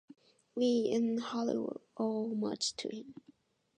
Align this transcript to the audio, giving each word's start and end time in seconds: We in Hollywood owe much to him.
We 0.55 0.87
in 0.91 1.19
Hollywood 1.19 1.79
owe 1.95 2.33
much 2.33 2.75
to 2.77 2.89
him. 2.89 3.13